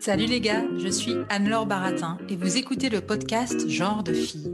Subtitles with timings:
[0.00, 4.52] Salut les gars, je suis Anne-Laure Baratin et vous écoutez le podcast Genre de fille.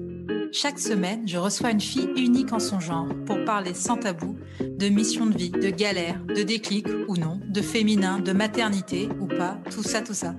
[0.52, 4.88] Chaque semaine, je reçois une fille unique en son genre pour parler sans tabou de
[4.88, 9.58] mission de vie, de galère, de déclic ou non, de féminin, de maternité ou pas,
[9.70, 10.36] tout ça, tout ça.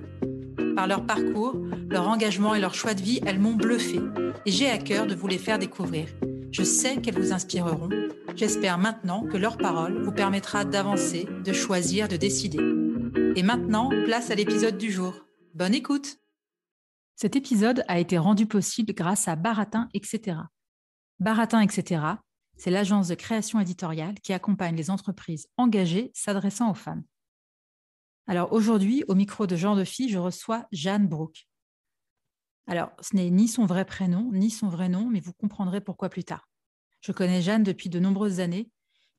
[0.74, 1.56] Par leur parcours,
[1.90, 4.00] leur engagement et leur choix de vie, elles m'ont bluffé
[4.46, 6.06] et j'ai à cœur de vous les faire découvrir.
[6.52, 7.88] Je sais qu'elles vous inspireront.
[8.36, 12.58] J'espère maintenant que leur parole vous permettra d'avancer, de choisir, de décider.
[13.36, 15.14] Et maintenant, place à l'épisode du jour.
[15.54, 16.20] Bonne écoute
[17.20, 20.38] cet épisode a été rendu possible grâce à Baratin, etc.
[21.18, 22.02] Baratin, etc.,
[22.56, 27.04] c'est l'agence de création éditoriale qui accompagne les entreprises engagées s'adressant aux femmes.
[28.26, 31.46] Alors aujourd'hui, au micro de Genre de Fille, je reçois Jeanne Brooke.
[32.70, 36.08] Alors, ce n'est ni son vrai prénom, ni son vrai nom, mais vous comprendrez pourquoi
[36.08, 36.48] plus tard.
[37.02, 38.70] Je connais Jeanne depuis de nombreuses années.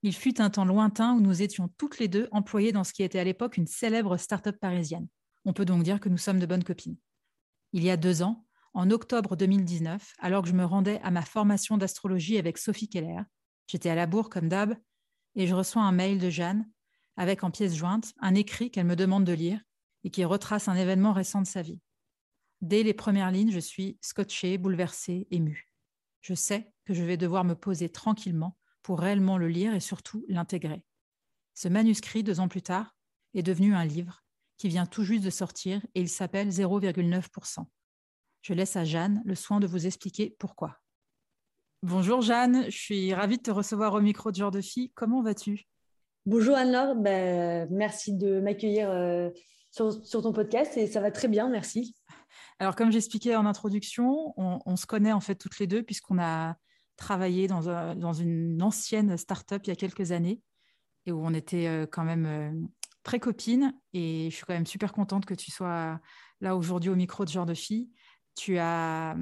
[0.04, 3.04] Il fut un temps lointain où nous étions toutes les deux employées dans ce qui
[3.04, 5.08] était à l'époque une célèbre start-up parisienne.
[5.46, 6.98] On peut donc dire que nous sommes de bonnes copines
[7.74, 11.22] il y a deux ans, en octobre 2019, alors que je me rendais à ma
[11.22, 13.22] formation d'astrologie avec Sophie Keller.
[13.68, 14.76] J'étais à la bourre comme d'hab,
[15.36, 16.70] et je reçois un mail de Jeanne
[17.18, 19.62] avec en pièce jointe un écrit qu'elle me demande de lire
[20.04, 21.80] et qui retrace un événement récent de sa vie.
[22.62, 25.72] Dès les premières lignes, je suis scotchée, bouleversée, émue.
[26.22, 30.24] Je sais que je vais devoir me poser tranquillement pour réellement le lire et surtout
[30.28, 30.84] l'intégrer.
[31.56, 32.96] Ce manuscrit, deux ans plus tard,
[33.34, 34.24] est devenu un livre
[34.58, 37.66] qui vient tout juste de sortir et il s'appelle 0,9%.
[38.42, 40.78] Je laisse à Jeanne le soin de vous expliquer pourquoi.
[41.82, 44.92] Bonjour Jeanne, je suis ravie de te recevoir au micro de Genre de Fille.
[44.94, 45.66] Comment vas-tu?
[46.28, 49.32] Bonjour Anne-Laure, ben, merci de m'accueillir euh,
[49.72, 51.96] sur, ton podcast et ça va très bien, merci.
[52.60, 56.56] Alors comme j'expliquais en introduction, on, se connaît en fait toutes les deux puisqu'on a
[56.98, 60.42] travaillé dans, dans, une ancienne start-up il y a quelques années
[61.06, 62.52] et où on était euh, quand même euh,
[63.04, 66.00] très copine et je suis quand même super contente que tu sois
[66.42, 67.90] là aujourd'hui au micro de genre de fille.
[68.36, 69.16] Tu as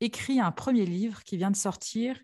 [0.00, 2.16] écrit un premier livre qui vient de sortir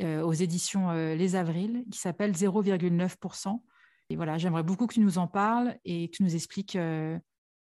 [0.00, 3.62] euh, aux éditions euh, Les Avrils qui s'appelle 0,9%.
[4.08, 7.18] Et voilà, j'aimerais beaucoup que tu nous en parles et que tu nous expliques euh,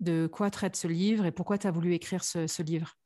[0.00, 2.96] de quoi traite ce livre et pourquoi tu as voulu écrire ce, livre?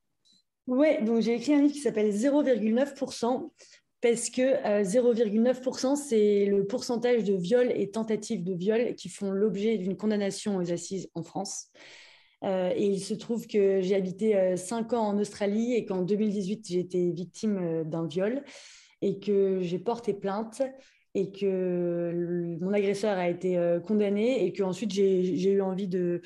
[0.67, 3.51] Oui, donc j'ai écrit un livre qui s'appelle 0,9%
[4.01, 9.33] parce que 0,9%, euh, c'est le pourcentage de viols et tentatives de viol qui font
[9.33, 11.69] l'objet d'une condamnation aux assises en France.
[12.45, 16.03] Euh, et il se trouve que j'ai habité 5 euh, ans en Australie et qu'en
[16.03, 18.45] 2018, j'ai été victime d'un viol
[19.03, 20.63] et que j'ai porté plainte
[21.15, 26.21] et que mon agresseur a été condamné et qu'ensuite j'ai eu envie de,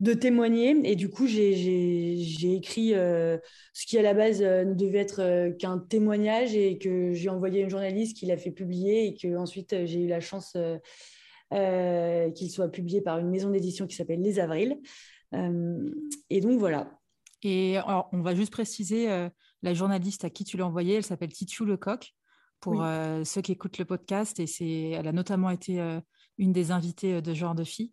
[0.00, 0.76] de témoigner.
[0.84, 3.38] Et du coup, j'ai écrit euh,
[3.72, 7.28] ce qui, à la base, euh, ne devait être euh, qu'un témoignage et que j'ai
[7.28, 10.56] envoyé à une journaliste qui l'a fait publier et que ensuite j'ai eu la chance
[11.50, 14.76] qu'il soit publié par une maison d'édition qui s'appelle Les Avrils.
[15.32, 16.90] et donc, voilà.
[17.42, 17.78] Et
[18.12, 19.28] on va juste préciser,
[19.62, 22.12] la journaliste à qui tu l'as envoyé, elle s'appelle Titu Lecoq,
[22.58, 22.84] pour
[23.24, 24.40] ceux qui écoutent le podcast.
[24.40, 25.80] Et elle a notamment été
[26.38, 27.92] une des invitées de Genre de Filles.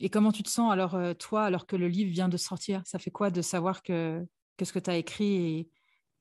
[0.00, 2.82] Et comment tu te sens alors, euh, toi, alors que le livre vient de sortir?
[2.84, 4.24] Ça fait quoi de savoir que,
[4.56, 5.68] que ce que tu as écrit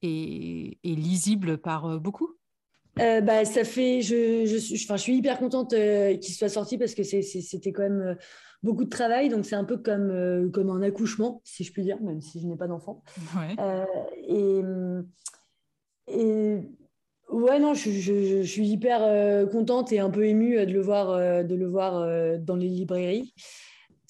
[0.02, 2.36] est, est, lisible par euh, beaucoup?
[3.00, 6.96] Euh, bah, ça fait, je, je, suis, je suis hyper contente qu'il soit sorti parce
[6.96, 8.18] que c'était quand même
[8.64, 9.30] beaucoup de travail.
[9.30, 12.48] Donc, c'est un peu comme, comme un accouchement, si je puis dire, même si je
[12.48, 13.04] n'ai pas d'enfant.
[14.30, 14.62] et,
[16.08, 16.60] et
[17.30, 21.68] ouais, non, je, suis hyper contente et un peu émue de le voir, de le
[21.68, 23.34] voir dans les librairies.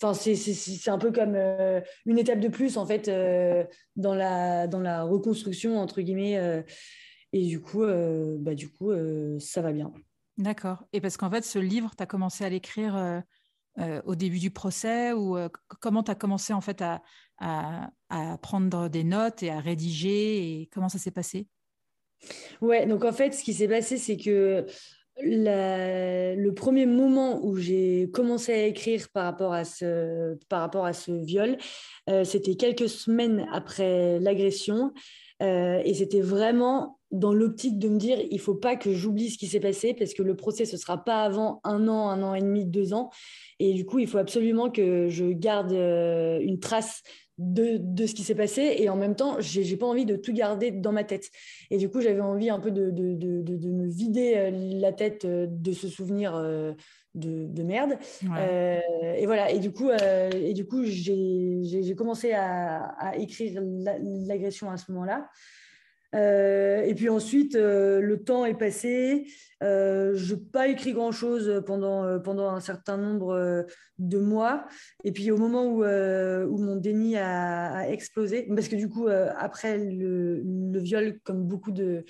[0.02, 3.64] Enfin, c'est un peu comme euh, une étape de plus, en fait, euh,
[3.96, 6.38] dans, la, dans la reconstruction, entre guillemets.
[6.38, 6.62] Euh,
[7.32, 7.84] et du coup,
[8.40, 8.92] bah, du coup
[9.40, 9.92] ça va bien.
[10.38, 10.86] D'accord.
[10.94, 13.24] Et parce qu'en fait, ce livre, tu as commencé à l'écrire
[14.06, 15.38] au début du procès ou
[15.82, 17.02] comment tu as commencé, en fait, à,
[17.40, 21.50] à, à, prendre des notes et à rédiger et comment ça s'est passé?
[22.62, 24.66] Ouais, donc en fait, ce qui s'est passé, c'est que
[25.22, 30.94] le premier moment où j'ai commencé à écrire par rapport à ce, par rapport à
[30.94, 31.58] ce viol,
[32.10, 34.92] euh, c'était quelques semaines après l'agression.
[35.42, 39.38] Euh, et c'était vraiment dans l'optique de me dire il faut pas que j'oublie ce
[39.38, 42.36] qui s'est passé parce que le procès ce sera pas avant un an, un an
[42.36, 43.10] et demi, deux ans.
[43.60, 47.04] Et du coup, il faut absolument que je garde euh, une trace
[47.38, 50.34] de, de, ce qui s'est passé et en même temps, j'ai pas envie de tout
[50.34, 51.30] garder dans ma tête.
[51.70, 55.26] Et du coup, j'avais envie un peu de, de, de, me vider euh, la tête
[55.26, 56.34] euh, de ce souvenir
[57.14, 57.98] de, merde.
[58.22, 59.52] et voilà.
[59.52, 65.30] Et du coup, et du coup, j'ai commencé à, à écrire l'agression à ce moment-là.
[66.16, 69.28] Euh, et puis ensuite, euh, le temps est passé.
[69.64, 73.66] Euh, je n'ai pas écrit grand-chose pendant, pendant un certain nombre
[73.98, 74.66] de mois.
[75.04, 75.84] Et puis au moment où,
[76.58, 80.42] mon déni a, explosé, parce que du coup, après le,
[80.80, 82.06] viol, comme beaucoup de,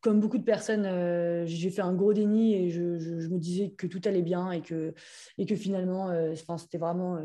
[0.00, 4.00] comme beaucoup de personnes, j'ai fait un gros déni et je, me disais que tout
[4.04, 4.94] allait bien et que,
[5.38, 6.10] et que finalement,
[6.58, 7.18] c'était vraiment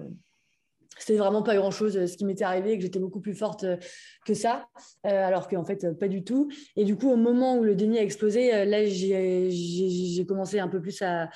[1.00, 3.64] c'était vraiment pas grand chose euh, ce qui m'était arrivé, que j'étais beaucoup plus forte
[3.64, 3.78] euh,
[4.26, 4.68] que ça,
[5.06, 6.50] euh, alors qu'en fait, pas du tout.
[6.76, 10.82] Et du coup, au moment où le déni a explosé, là, j'ai commencé un peu
[10.82, 11.30] plus à,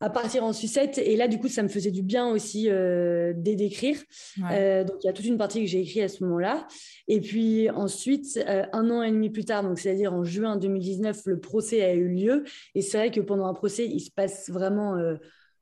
[0.00, 0.98] à partir en sucette.
[0.98, 3.98] Et là, du coup, ça me faisait du bien aussi euh, d'écrire.
[4.38, 6.66] donc, il y a toute une partie que j'ai écrite à ce moment-là.
[7.06, 11.38] Et puis ensuite, un an et demi plus tard, donc c'est-à-dire en juin 2019, le
[11.38, 12.44] procès a eu lieu.
[12.74, 14.96] Et c'est vrai que pendant un procès, il se passe vraiment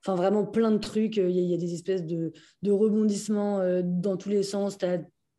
[0.03, 1.17] enfin vraiment plein de trucs.
[1.17, 2.33] Il y, a, des espèces de,
[2.65, 4.79] rebondissements euh, dans tous les sens.
[4.79, 4.87] Tu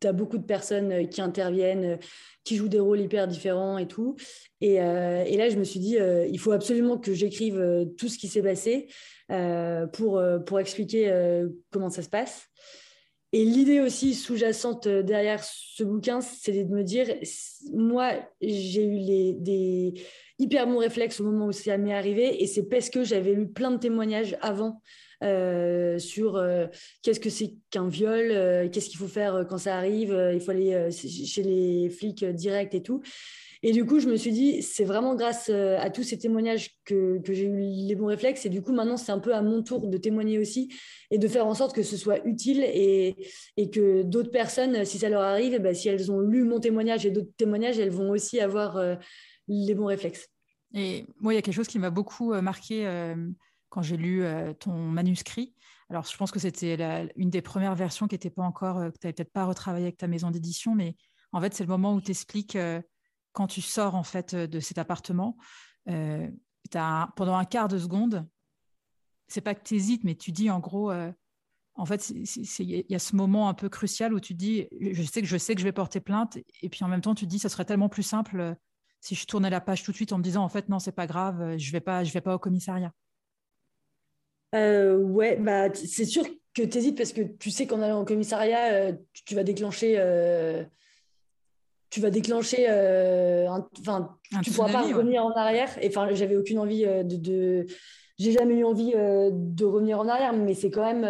[0.06, 1.96] as, beaucoup de personnes euh, qui interviennent, euh,
[2.44, 4.16] qui jouent des rôles hyper différents et tout.
[4.60, 8.42] Et, là, je me suis dit, il faut absolument que j'écrive tout ce qui s'est
[8.42, 8.88] passé
[9.92, 12.47] pour, pour expliquer comment ça se passe.
[13.32, 17.06] Et l'idée aussi sous-jacente derrière ce bouquin, c'est de me dire,
[17.74, 19.94] moi, j'ai eu des,
[20.38, 22.42] hyper bon réflexe au moment où ça m'est arrivé.
[22.42, 24.80] Et c'est parce que j'avais lu plein de témoignages avant
[25.22, 26.68] euh, sur euh,
[27.02, 30.52] qu'est-ce que c'est qu'un viol, euh, qu'est-ce qu'il faut faire quand ça arrive, il faut
[30.52, 33.02] aller chez les flics direct et tout.
[33.62, 37.20] Et du coup, je me suis dit, c'est vraiment grâce à tous ces témoignages que,
[37.28, 38.46] j'ai eu les bons réflexes.
[38.46, 40.72] Et du coup, maintenant, c'est un peu à mon tour de témoigner aussi
[41.10, 43.16] et de faire en sorte que ce soit utile et,
[43.72, 47.04] que d'autres personnes, si ça leur arrive, eh ben, si elles ont lu mon témoignage
[47.04, 48.80] et d'autres témoignages, elles vont aussi avoir
[49.48, 50.28] les bons réflexes.
[50.74, 53.30] Et moi, il y a quelque chose qui m'a beaucoup euh, marqué euh,
[53.68, 55.54] quand j'ai lu euh, ton manuscrit.
[55.90, 56.76] Alors, je pense que c'était
[57.16, 59.96] une des premières versions qui n'était pas encore, que tu n'avais peut-être pas retravaillé avec
[59.96, 60.96] ta maison d'édition, mais
[61.32, 62.58] en fait, c'est le moment où tu expliques
[63.38, 65.36] quand tu sors en fait de cet appartement,
[65.86, 68.26] as pendant un quart de seconde,
[69.28, 70.92] c'est pas que tu hésites, mais tu dis en gros,
[71.74, 75.22] en fait, il y a ce moment un peu crucial où tu dis, je sais
[75.22, 77.38] que je sais que je vais porter plainte, et puis en même temps, tu dis,
[77.38, 78.56] ça serait tellement plus simple
[79.00, 80.92] si je tournais la page tout de suite en me disant en fait non c'est
[80.92, 82.92] pas grave euh, je vais pas je vais pas au commissariat.
[84.54, 86.24] Euh, ouais bah c'est sûr
[86.54, 89.96] que tu hésites parce que tu sais qu'en allant au commissariat euh, tu, vas déclencher
[91.90, 92.66] tu vas déclencher
[93.48, 97.66] enfin tu pourras pas revenir en arrière et enfin j'avais aucune envie de,
[98.18, 101.04] j'ai jamais eu envie de revenir en arrière mais c'est quand même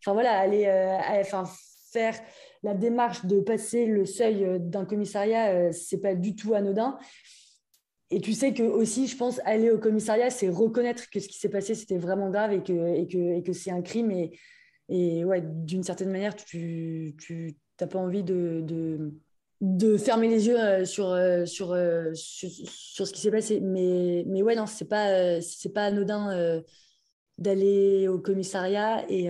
[0.00, 0.66] enfin voilà aller
[1.20, 1.44] enfin
[1.92, 2.14] faire
[2.64, 6.98] la démarche de passer le seuil euh, d'un commissariat, euh, c'est pas du tout anodin.
[8.10, 11.38] Et tu sais que aussi, je pense, aller au commissariat, c'est reconnaître que ce qui
[11.38, 14.10] s'est passé, c'était vraiment grave et que, et que, et que c'est un crime.
[14.10, 14.38] Et,
[14.88, 17.14] et ouais, d'une certaine manière, tu
[17.80, 19.12] n'as pas envie de, de,
[19.60, 21.16] de, fermer les yeux euh, sur,
[21.46, 21.76] sur,
[22.14, 23.60] sur, sur ce qui s'est passé.
[23.60, 26.62] Mais, mais ouais, non, c'est pas, c'est pas anodin
[27.38, 29.04] d'aller au commissariat.
[29.08, 29.28] Et,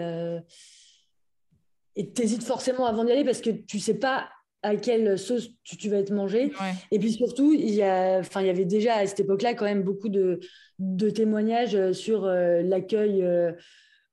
[1.97, 4.29] et tu hésites forcément avant d'y aller parce que tu sais pas
[4.63, 6.51] à quelle sauce tu, vas être mangé.
[6.91, 9.83] Et puis surtout, il y, a, il y avait déjà à cette époque-là quand même
[9.83, 10.41] beaucoup de,
[10.79, 12.25] de témoignages sur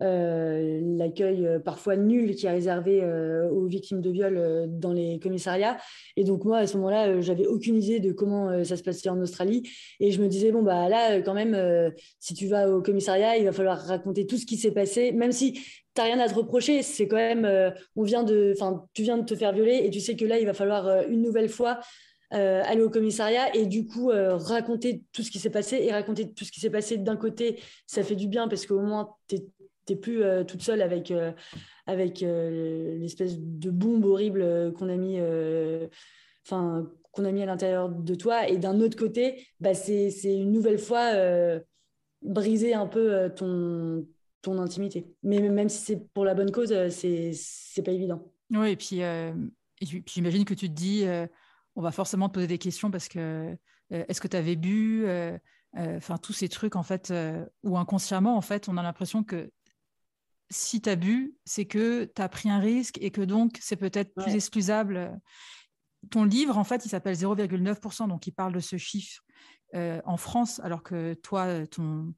[0.01, 1.45] euh, l'accueil.
[1.45, 3.03] Euh, euh, parfois nul qui est réservé
[3.51, 5.77] aux victimes de viol dans les commissariats.
[6.15, 9.19] Et donc moi, à ce moment-là, j'avais aucune idée de comment ça se passait en
[9.19, 9.63] Australie.
[9.99, 11.57] Et je me disais, bon, bah là, quand même,
[12.19, 15.31] si tu vas au commissariat, il va falloir raconter tout ce qui s'est passé, même
[15.31, 15.59] si
[15.93, 16.83] t'as rien à te reprocher.
[16.83, 18.53] C'est quand même, euh, on vient de,
[18.93, 21.03] tu viens de te faire violer et tu sais que là, il va falloir euh,
[21.09, 21.79] une nouvelle fois
[22.33, 26.31] euh, aller au commissariat et du coup raconter tout ce qui s'est passé et raconter
[26.33, 29.37] tout ce qui s'est passé d'un côté, ça fait du bien parce qu'au moins tu
[29.89, 31.13] n'es plus toute seule avec
[31.87, 35.19] avec l'espèce de bombe horrible qu'on a mis,
[36.45, 40.51] enfin qu'on a mis à l'intérieur de toi et d'un autre côté, bah, c'est une
[40.51, 41.13] nouvelle fois
[42.21, 44.05] briser un peu ton
[44.41, 45.07] ton intimité.
[45.23, 48.31] Mais même si c'est pour la bonne cause, euh, c'est c'est pas évident.
[48.49, 49.33] Oui, et puis, euh,
[50.05, 51.25] j'imagine que tu te dis, euh,
[51.75, 53.55] on va forcément te poser des questions parce que
[53.89, 55.05] est-ce que tu avais bu
[55.73, 57.13] Enfin, tous ces trucs, en fait,
[57.63, 59.51] ou inconsciemment, en fait, on a l'impression que
[60.51, 63.75] si tu as bu, c'est que tu as pris un risque et que donc c'est
[63.75, 65.19] peut-être plus excusable.
[66.11, 69.23] ton livre, en fait, il s'appelle 0,9%, donc il parle de ce chiffre
[69.73, 72.13] en France, alors que toi, ton,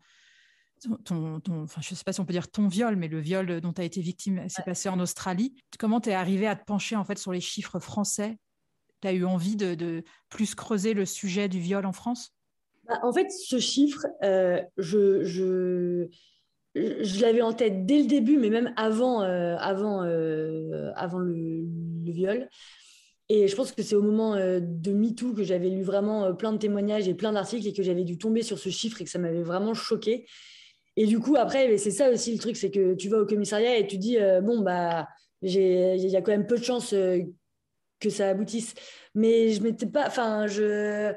[1.03, 3.61] ton, enfin, je ne sais pas si on peut dire ton viol, mais le viol
[3.61, 5.55] dont tu as été victime s'est passé en Australie.
[5.79, 8.37] Comment tu es arrivé à te pencher en fait sur les chiffres français?
[9.01, 12.33] Tu as eu envie de, plus creuser le sujet du viol en France?
[12.85, 16.09] Bah, En fait, ce chiffre, euh, je, je,
[16.75, 21.65] je l'avais en tête dès le début, mais même avant, euh, avant, euh, avant le,
[22.05, 22.49] viol.
[23.29, 26.57] Et je pense que c'est au moment de MeToo que j'avais lu vraiment plein de
[26.57, 29.17] témoignages et plein d'articles et que j'avais dû tomber sur ce chiffre et que ça
[29.17, 30.25] m'avait vraiment choqué.
[30.95, 33.77] Et du coup, après, c'est ça aussi le truc, c'est que tu vas au commissariat
[33.77, 35.07] et tu dis, euh, bon, bah,
[35.41, 37.19] il y a quand même peu de chances euh,
[37.99, 38.75] que ça aboutisse.
[39.15, 41.13] Mais je m'étais pas, enfin, je.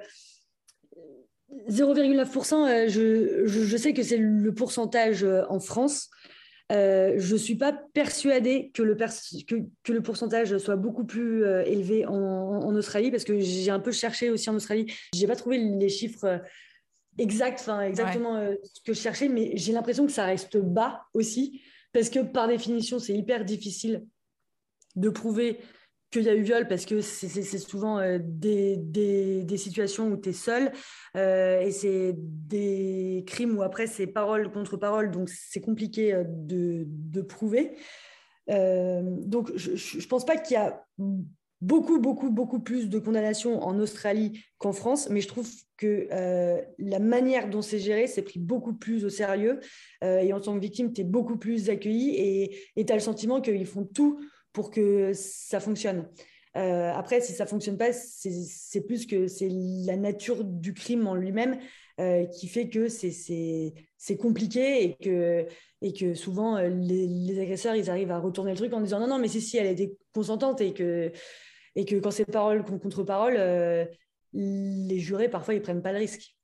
[1.69, 6.11] 0,9%, euh, je, je, sais que c'est le pourcentage en France.
[6.71, 12.07] je ne suis pas persuadée que le, que, que, le pourcentage soit beaucoup plus élevé
[12.07, 14.93] en, en, Australie parce que j'ai un peu cherché aussi en Australie.
[15.15, 16.41] Je n'ai pas trouvé les chiffres
[17.19, 21.05] exact, enfin exactement euh, ce que je cherchais, mais j'ai l'impression que ça reste bas
[21.15, 24.07] aussi, parce que par définition, c'est hyper difficile
[24.95, 25.59] de prouver
[26.11, 30.33] qu'il y a eu viol, parce que c'est souvent euh, des, situations où tu es
[30.33, 30.73] seul,
[31.17, 36.85] euh, et c'est des crimes où après c'est parole contre parole, donc c'est compliqué de,
[36.87, 37.73] de, prouver.
[38.49, 40.85] donc je ne pense pas qu'il y a
[41.61, 46.61] beaucoup, beaucoup, beaucoup plus de condamnations en Australie qu'en France, mais je trouve que euh,
[46.79, 49.61] la manière dont c'est géré, c'est pris beaucoup plus au sérieux.
[50.05, 52.15] Euh, et en tant que victime, tu es beaucoup plus accueilli
[52.77, 54.21] et tu as le sentiment qu'ils font tout
[54.57, 56.09] pour que ça fonctionne.
[56.57, 61.07] Euh, après, si ça ne fonctionne pas, c'est plus que c'est la nature du crime
[61.07, 61.59] en lui-même
[62.33, 65.47] qui fait que c'est compliqué et que,
[65.83, 69.09] et que souvent les, les, agresseurs, ils arrivent à retourner le truc en disant non,
[69.09, 71.13] non, mais si, si, elle était consentante et que,
[71.75, 73.85] et que quand c'est parole contre parole, euh,
[74.33, 76.36] les jurés, parfois, ils prennent pas le risque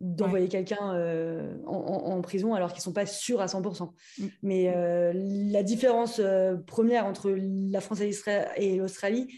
[0.00, 3.90] d'envoyer quelqu'un euh, en, prison alors qu'ils sont pas sûrs à 100%.
[4.18, 4.26] Mm.
[4.42, 6.20] Mais euh, la différence
[6.66, 9.28] première entre la France et l'Australie,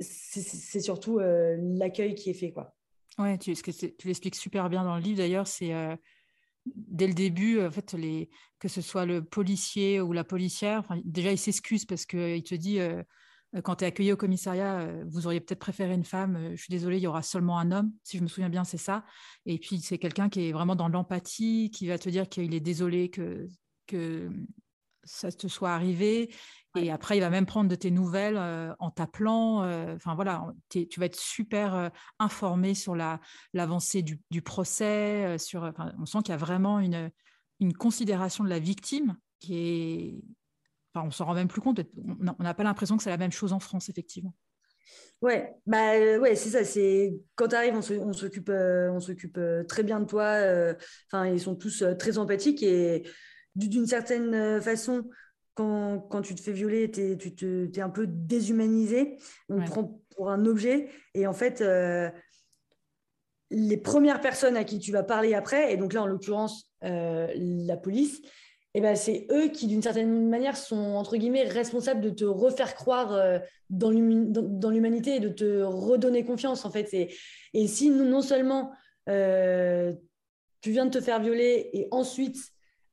[0.00, 2.52] c'est surtout l'accueil qui est fait.
[2.52, 2.74] Quoi.
[3.18, 5.72] Ouais, tu, tu l'expliques super bien dans le livre d'ailleurs, c'est
[6.66, 8.28] dès le début, en fait, les,
[8.58, 12.78] que ce soit le policier ou la policière, déjà il s'excuse parce qu'il te dit
[12.78, 13.02] euh,
[13.60, 16.36] quand tu es accueilli au commissariat, euh, vous auriez peut-être préféré une femme.
[16.36, 17.92] Euh, je suis désolée, il y aura seulement un homme.
[18.02, 19.04] Si je me souviens bien, c'est ça.
[19.44, 22.60] Et puis, c'est quelqu'un qui est vraiment dans l'empathie, qui va te dire qu'il est
[22.60, 23.46] désolé que,
[23.86, 24.30] que
[25.04, 26.32] ça te soit arrivé.
[26.76, 28.38] Et après, il va même prendre de tes nouvelles
[28.78, 29.58] en t'appelant.
[29.94, 35.36] Enfin, voilà, tu vas être super informé sur l'avancée du, du, procès.
[35.36, 37.10] sur, on sent qu'il y a vraiment une,
[37.60, 40.24] une considération de la victime qui est,
[40.94, 41.80] Enfin, on s'en rend même plus compte.
[42.38, 44.34] On n'a pas l'impression que c'est la même chose en France, effectivement.
[45.22, 46.64] Ouais, bah euh, ouais, c'est ça.
[46.64, 47.82] C'est quand tu arrives, on
[48.12, 50.36] s'occupe, on s'occupe euh, euh, très bien de toi.
[51.06, 53.04] Enfin, ils sont tous très empathiques et
[53.54, 55.08] d'une certaine façon,
[55.54, 59.18] quand, quand, tu te fais violer, es, tu te, es un peu déshumanisé.
[59.48, 61.62] On te prend pour un objet et en fait,
[63.50, 67.76] les premières personnes à qui tu vas parler après, et donc là en l'occurrence la
[67.76, 68.22] police,
[68.74, 72.74] eh ben, c'est eux qui, d'une certaine manière, sont entre guillemets responsables de te refaire
[72.74, 73.38] croire euh,
[73.68, 76.88] dans l'humanité et de te redonner confiance en fait.
[76.94, 78.72] Et, si non seulement
[79.10, 79.92] euh,
[80.62, 82.38] tu viens de te faire violer et ensuite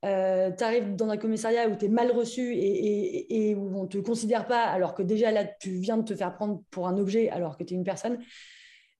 [0.04, 3.88] euh, tu arrives dans un commissariat où tu es mal reçu et, où on ne
[3.88, 6.98] te considère pas, alors que déjà là, tu viens de te faire prendre pour un
[6.98, 8.18] objet alors que tu es une personne,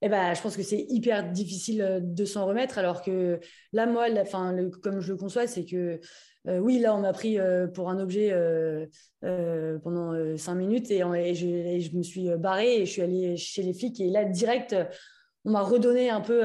[0.03, 2.79] eh ben, je pense que c'est hyper difficile de s'en remettre.
[2.79, 3.39] Alors que
[3.75, 4.07] là, moi,
[4.83, 6.01] comme je le conçois, c'est que
[6.47, 8.87] oui, là, on m'a pris euh, pour un objet euh,
[9.83, 11.01] pendant cinq minutes et,
[11.35, 14.01] je, me suis barrée et je suis allée chez les flics.
[14.01, 14.75] Et là, direct,
[15.45, 16.43] on m'a redonné un peu,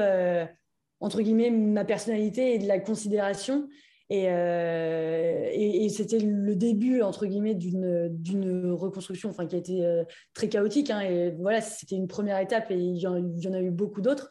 [1.00, 3.68] entre guillemets, ma personnalité et de la considération.
[4.10, 10.02] Et, c'était le début, entre guillemets, d'une reconstruction qui a été
[10.34, 10.90] très chaotique.
[10.90, 11.00] Hein.
[11.00, 14.28] et voilà, c'était une première étape et il y, en, a eu beaucoup d'autres.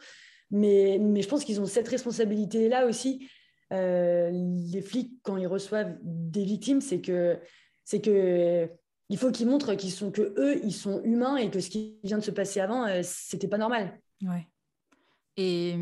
[0.51, 3.27] Mais, mais, je pense qu'ils ont cette responsabilité-là aussi
[3.73, 7.39] euh, les flics, quand ils reçoivent des victimes, c'est que,
[7.83, 8.69] c'est que
[9.09, 11.99] il faut qu'ils montrent qu'ils sont que eux, ils sont humains et que ce qui
[12.03, 13.99] vient de se passer avant, euh, c'était pas normal.
[14.23, 14.47] Ouais.
[15.37, 15.75] Et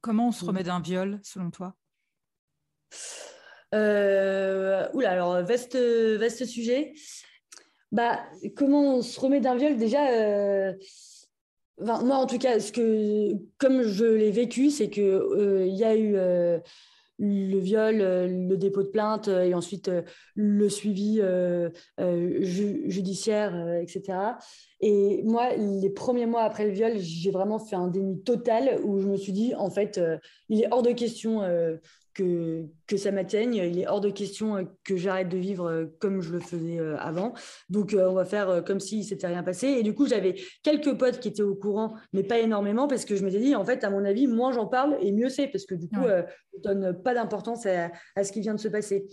[0.00, 1.74] comment on se remet d'un viol, selon toi?
[3.74, 6.94] Euh, Oula, alors vaste, vaste sujet.
[7.92, 8.24] Bah,
[8.56, 9.76] comment on se remet d'un viol?
[9.76, 10.72] Déjà, euh,
[11.78, 15.96] moi en tout cas, ce que, comme je l'ai vécu, c'est que il y a
[15.96, 16.16] eu
[17.20, 20.02] le viol, euh, le dépôt de plainte euh, et ensuite euh,
[20.34, 21.20] le suivi
[22.38, 24.18] judiciaire, etc.
[24.80, 28.98] Et moi, les premiers mois après le viol, j'ai vraiment fait un déni total où
[28.98, 30.16] je me suis dit, en fait, euh,
[30.48, 31.76] il est hors de question euh,
[32.14, 36.22] que, que ça m'atteigne, il est hors de question euh, que j'arrête de vivre comme
[36.22, 37.34] je le faisais avant.
[37.68, 39.66] Donc, on va faire comme si s'était rien passé.
[39.66, 43.16] Et du coup, j'avais quelques potes qui étaient au courant, mais pas énormément, parce que
[43.16, 45.66] je m'étais dit, en fait, à mon avis, moins j'en parle et mieux c'est, parce
[45.66, 48.68] que du coup, je ne donne pas d'importance à, à ce qui vient de se
[48.68, 49.06] passer.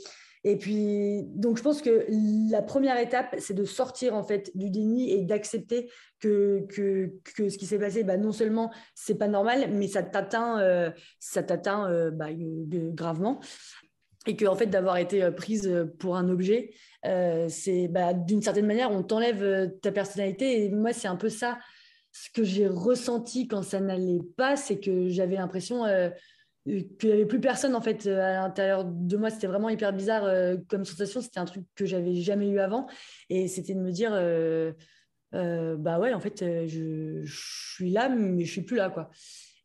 [0.47, 2.05] Et puis, donc, je pense que
[2.49, 7.57] la première étape, c'est de sortir en fait du déni et d'accepter que, que, ce
[7.57, 10.89] qui s'est passé, bah, non seulement c'est pas normal, mais ça t'atteint, euh,
[11.19, 13.41] ça t'atteint euh, bah, gravement.
[14.25, 16.71] Et que en fait, d'avoir été euh, prise pour un objet,
[17.49, 20.63] c'est bah, d'une certaine manière, on t'enlève ta personnalité.
[20.63, 21.57] Et moi, c'est un peu ça
[22.13, 25.83] ce que j'ai ressenti quand ça n'allait pas, c'est que j'avais l'impression
[26.67, 29.29] qu'il n'y avait plus personne en fait à l'intérieur de moi.
[29.29, 31.21] C'était vraiment hyper bizarre euh, comme sensation.
[31.21, 32.87] C'était un truc que j'avais jamais eu avant.
[33.29, 34.73] Et c'était de me dire, euh,
[35.33, 39.09] euh, bah ouais, en fait, je, suis là, mais je suis plus là, quoi.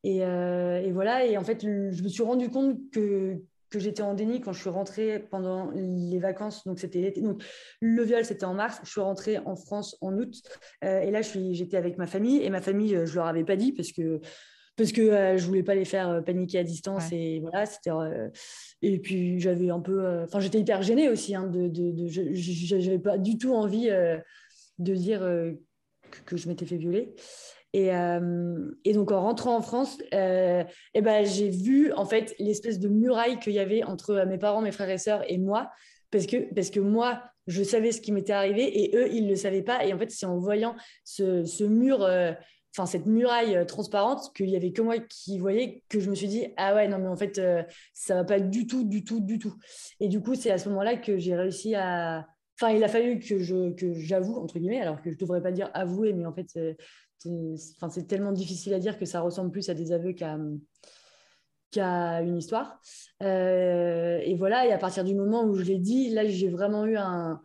[0.04, 1.26] Et, et, voilà.
[1.26, 3.37] Et en fait, je me suis rendu compte que,
[3.71, 6.64] que j'étais en déni quand je suis rentrée pendant les vacances.
[6.64, 7.21] Donc, c'était l'été.
[7.21, 7.42] Donc,
[7.80, 8.80] le viol, c'était en mars.
[8.85, 10.42] Je suis rentrée en France en août.
[10.82, 12.42] et là, j'étais avec ma famille.
[12.42, 14.21] Et ma famille, je leur avais pas dit parce que
[14.76, 17.91] parce que euh, je voulais pas les faire euh, paniquer à distance et voilà c'était
[17.91, 18.29] euh,
[18.81, 22.99] et puis j'avais un peu enfin j'étais hyper gênée aussi hein, de, de, de j'avais
[22.99, 23.91] pas du tout envie
[24.79, 25.21] de dire
[26.26, 27.14] que, je m'étais fait violer.
[27.75, 27.91] Et,
[28.85, 30.64] et, donc en rentrant en France et
[30.95, 34.61] eh ben j'ai vu en fait l'espèce de muraille qu'il y avait entre mes parents
[34.61, 35.71] mes frères et sœurs et moi
[36.11, 39.37] parce que parce que moi je savais ce qui m'était arrivé et eux ils le
[39.37, 39.85] savaient pas.
[39.87, 42.07] Et en fait c'est en voyant ce, ce mur
[42.75, 46.14] enfin cette muraille euh, transparente qu'il y avait que moi qui voyais que je me
[46.14, 47.62] suis dit ah ouais non mais en fait euh,
[47.93, 49.55] ça va pas du tout du tout du tout.
[50.00, 52.26] Et du coup c'est à ce moment-là que j'ai réussi à
[52.59, 55.52] enfin il a fallu que je que j'avoue entre guillemets alors que je devrais pas
[55.52, 56.76] dire avouer mais en fait c'est
[57.76, 60.38] enfin c'est tellement difficile à dire que ça ressemble plus à des aveux qu'à
[61.71, 62.81] qu'à une histoire.
[63.23, 66.87] Euh, et voilà et à partir du moment où je l'ai dit là j'ai vraiment
[66.87, 67.41] eu un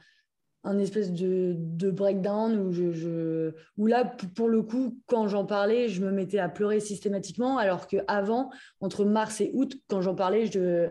[0.63, 4.03] un espèce de, de breakdown où, je, je, où là,
[4.35, 8.49] pour le coup, quand j'en parlais, je me mettais à pleurer systématiquement, alors qu'avant,
[8.81, 10.89] entre mars et août, quand j'en parlais, je,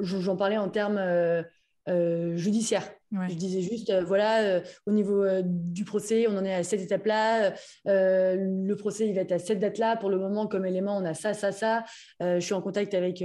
[0.00, 1.42] j'en parlais en termes euh,
[1.88, 2.90] euh, judiciaires.
[3.28, 7.52] Je disais juste, euh, voilà, au niveau du procès, on en est à cette étape-là,
[7.84, 11.14] le procès, il va être à cette date-là, pour le moment, comme élément, on a
[11.14, 11.84] ça, ça, ça,
[12.20, 13.22] je suis en contact avec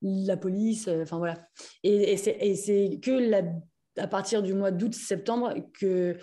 [0.00, 1.34] la police, enfin voilà.
[1.82, 3.42] Et, et c'est que la
[3.96, 6.16] à partir du mois d'août-septembre que,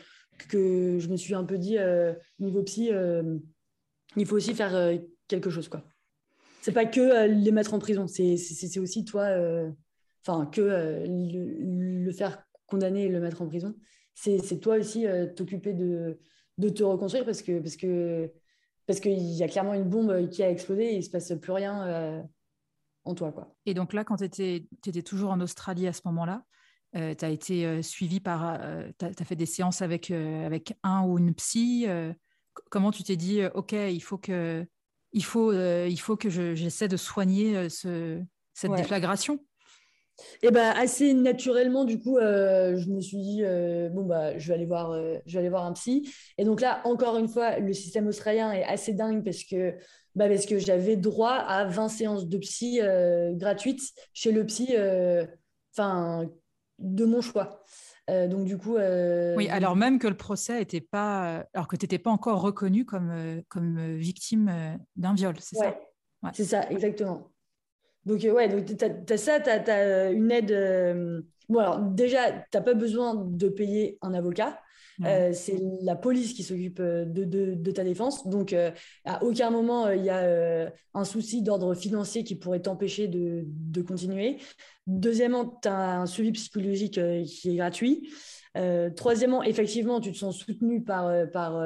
[0.49, 3.37] que je me suis un peu dit, euh, niveau psy, euh,
[4.15, 5.67] il faut aussi faire euh, quelque chose.
[5.67, 5.83] quoi.
[6.61, 9.27] C'est pas que les mettre en prison, c'est aussi toi,
[10.25, 10.61] enfin, que
[11.05, 13.75] le, faire condamner et le mettre en prison.
[14.13, 15.05] C'est toi aussi
[15.35, 16.19] t'occuper de,
[16.57, 18.31] de te reconstruire parce que parce que
[18.85, 21.51] parce qu'il y a clairement une bombe qui a explosé et il se passe plus
[21.51, 22.23] rien
[23.05, 23.31] en toi.
[23.31, 23.53] Quoi.
[23.65, 26.45] Et donc là, quand tu étais, étais, toujours en Australie à ce moment-là,
[26.95, 28.59] euh, tu as été euh, suivi par.
[28.61, 31.87] Euh, tu as, fait des séances avec, avec un ou une psy.
[32.69, 34.65] comment tu t'es dit, OK, il faut que,
[35.11, 38.21] il faut, il faut que j'essaie de soigner ce,
[38.53, 39.39] cette déflagration?
[40.43, 43.41] Et eh ben assez naturellement, du coup, je me suis dit
[43.91, 44.93] bon bah je vais aller voir,
[45.25, 46.07] je vais aller voir un psy.
[46.37, 49.73] Et donc là, encore une fois, le système australien est assez dingue parce que
[50.13, 52.79] bah, parce que j'avais droit à 20 séances de psy
[53.33, 53.81] gratuites
[54.13, 54.75] chez le psy.
[55.71, 56.29] Enfin,
[56.83, 57.63] de mon choix.
[58.09, 58.75] Euh, donc du coup.
[58.75, 62.41] Euh, oui, alors même que le procès n'était pas, alors que tu n'étais pas encore
[62.41, 65.75] reconnue comme euh, comme victime d'un viol, c'est ça?
[66.33, 67.31] C'est ça, exactement.
[68.05, 71.25] Donc ouais, donc tu as, ça, tu as, une aide.
[71.49, 74.59] Bon alors déjà, tu n'as pas besoin de payer un avocat.
[75.01, 78.27] C'est la police qui s'occupe de, ta défense.
[78.27, 78.53] Donc,
[79.05, 84.37] à aucun moment, il y a un souci d'ordre financier qui pourrait t'empêcher de, continuer.
[84.87, 88.09] Deuxièmement, tu as un suivi psychologique euh, qui est gratuit.
[88.57, 91.63] Euh, troisièmement, effectivement, tu te sens soutenu par, euh, par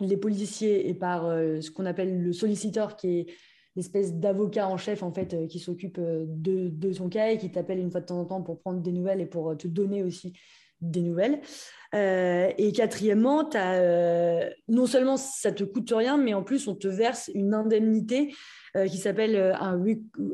[0.00, 3.26] les policiers et par ce qu'on appelle le solliciteur, qui est
[3.76, 7.80] l'espèce d'avocat en chef en fait qui s'occupe de, de, son cas et qui t'appelle
[7.80, 10.32] une fois de temps en temps pour prendre des nouvelles et pour te donner aussi
[10.90, 11.40] des nouvelles.
[11.92, 17.30] et quatrièmement, as, non seulement ça te coûte rien, mais en plus on te verse
[17.34, 18.32] une indemnité
[18.76, 19.80] euh, qui s'appelle euh, un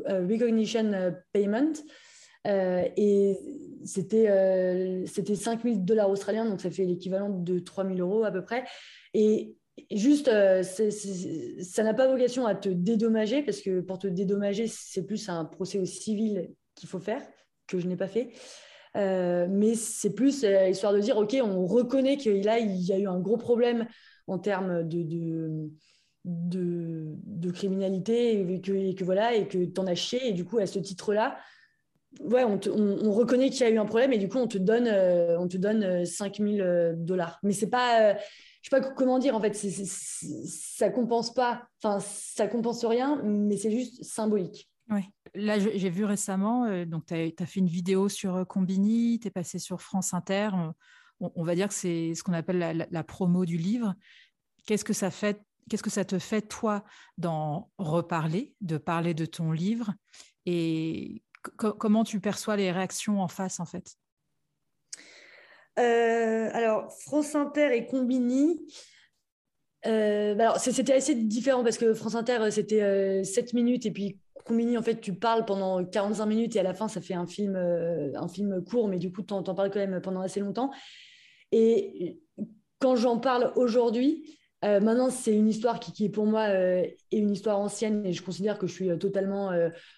[0.07, 1.73] Recognition euh, Payment.
[2.45, 3.37] et
[3.85, 8.63] c'était c'était 5000 dollars australiens, donc ça fait l'équivalent de 3000 euros à peu près.
[9.13, 9.55] Et
[9.91, 15.29] juste, ça n'a pas vocation à te dédommager, parce que pour te dédommager, c'est plus
[15.29, 17.21] un procès au civil qu'il faut faire,
[17.67, 18.31] que je n'ai pas fait.
[18.95, 23.07] Mais c'est plus histoire de dire, OK, on reconnaît qu'il a, il y a eu
[23.07, 23.87] un gros problème
[24.27, 25.03] en termes de,
[26.25, 30.29] de, de, criminalité et que, que voilà, et que tu en as chié.
[30.29, 31.37] Et du coup, à ce titre-là,
[32.21, 34.57] ouais, on, on, reconnaît qu'il y a eu un problème et du coup, on te
[34.57, 37.39] donne, on te donne 5000 dollars.
[37.43, 38.15] Mais c'est pas
[38.61, 39.71] je sais pas comment dire, en fait, c
[40.45, 44.70] ça compense pas, enfin, ça compense rien, mais c'est juste symbolique.
[44.89, 45.01] Oui.
[45.33, 49.27] Là, j'ai vu récemment, euh, donc tu as, fait une vidéo sur euh, Combini, tu
[49.27, 50.49] es passé sur France Inter.
[51.19, 53.93] On, va dire que c'est ce qu'on appelle la, promo du livre.
[54.65, 56.83] Qu'est-ce que ça fait Qu'est-ce que ça te fait, toi,
[57.17, 59.93] d'en reparler, de parler de ton livre?
[60.45, 61.21] Et
[61.57, 63.95] comment tu perçois les réactions en face, en fait?
[65.79, 68.59] Euh, alors, France Inter et Combini.
[69.87, 73.91] Euh, bah alors, c'était assez différent parce que France Inter, c'était 7 euh, minutes et
[73.91, 77.13] puis Combini, en fait, tu parles pendant 45 minutes et à la fin, ça fait
[77.13, 80.39] un film, un film court, mais du coup, tu en, parles quand même pendant assez
[80.39, 80.71] longtemps.
[81.51, 82.19] Et
[82.79, 87.17] quand j'en parle aujourd'hui, euh, maintenant, c'est une histoire qui, est pour moi euh, est
[87.17, 89.51] une histoire ancienne et je considère que je suis euh, totalement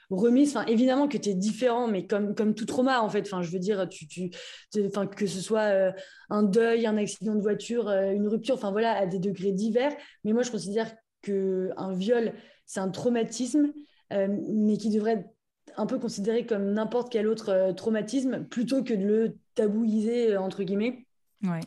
[0.10, 0.56] remise.
[0.56, 3.22] Enfin, évidemment que tu es différent, mais comme, comme tout trauma, en fait.
[3.22, 5.94] Enfin, je veux dire, que ce soit
[6.30, 9.94] un deuil, un accident de voiture, une rupture, enfin voilà, à des degrés divers.
[10.24, 12.34] Mais moi, je considère qu'un viol,
[12.66, 13.74] c'est un traumatisme,
[14.12, 15.30] mais qui devrait être
[15.78, 21.06] un peu considéré comme n'importe quel autre traumatisme plutôt que de le tabouiser, entre guillemets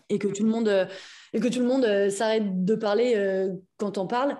[0.09, 0.87] et que tout le monde, euh,
[1.33, 4.37] et que tout le monde euh, s'arrête de parler euh, quand on parle.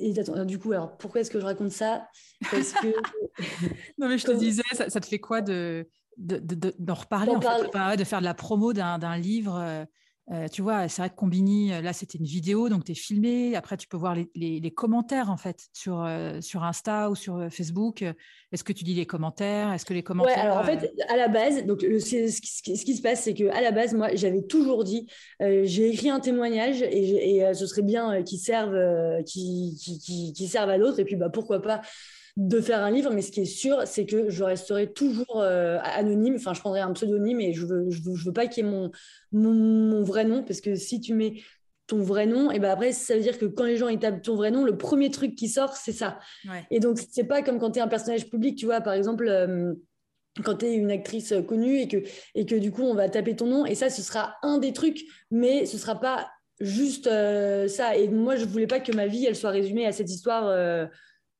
[0.00, 2.06] Et du coup, alors pourquoi est-ce que je raconte ça?
[2.50, 2.86] Parce que.
[3.98, 8.04] non, mais je te disais, ça, te fait quoi de, d'en reparler, en fait, de
[8.04, 9.86] faire de la promo d'un, livre
[10.32, 12.94] euh, tu vois, c'est vrai que Combini, euh, là, c'était une vidéo, donc tu es
[12.94, 13.56] filmé.
[13.56, 18.04] Après, tu peux voir les, commentaires, en fait, sur, euh, sur Insta ou sur Facebook.
[18.52, 19.72] Est-ce que tu lis les commentaires?
[19.72, 20.36] Est-ce que les commentaires...
[20.36, 23.72] Ouais, alors en fait, à la base, donc, ce, qui, se passe, c'est qu'à la
[23.72, 25.08] base, moi, j'avais toujours dit,
[25.40, 28.76] j'ai écrit un témoignage et, ce serait bien qu'il serve,
[29.24, 31.00] qui, qui, qui, serve à d'autres.
[31.00, 31.80] Et puis, bah, pourquoi pas
[32.40, 35.78] de faire un livre, mais ce qui est sûr, c'est que je resterai toujours euh,
[35.82, 36.36] anonyme.
[36.36, 38.90] Enfin, je prendrai un pseudonyme et je veux, je veux, pas qu'il y ait mon,
[39.30, 41.42] mon, vrai nom, parce que si tu mets
[41.86, 44.22] ton vrai nom, et ben après, ça veut dire que quand les gens ils tapent
[44.22, 46.18] ton vrai nom, le premier truc qui sort, c'est ça.
[46.70, 49.28] Et donc, c'est pas comme quand tu es un personnage public, tu vois, par exemple.
[49.28, 49.74] Euh,
[50.44, 51.96] quand tu es une actrice connue et que,
[52.36, 54.72] et que du coup on va taper ton nom et ça ce sera un des
[54.72, 55.00] trucs
[55.32, 59.26] mais ce sera pas juste euh, ça et moi je voulais pas que ma vie
[59.26, 60.46] elle soit résumée à cette histoire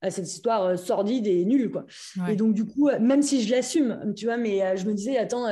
[0.03, 1.85] à cette histoire euh, sordide et nulle quoi.
[2.29, 5.17] Et donc du coup, même si je l'assume, tu vois, mais euh, je me disais
[5.19, 5.47] attends,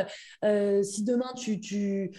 [0.45, 2.11] euh, si demain tu, tu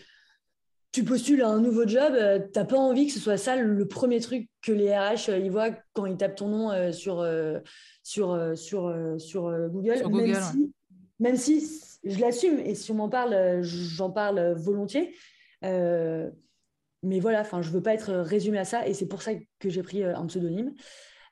[0.91, 3.87] tu postules à un nouveau job, tu t'as pas envie que ce soit ça le
[3.87, 7.23] premier truc que les RH ils voient quand ils tapent ton nom sur
[8.01, 10.73] sur sur sur Google, même, si,
[11.19, 11.63] même si
[12.03, 15.13] je l'assume et si on m'en parle, j'en parle volontiers.
[15.61, 19.69] mais voilà, enfin, je veux pas être résumé à ça et c'est pour ça que
[19.69, 20.73] j'ai pris un pseudonyme.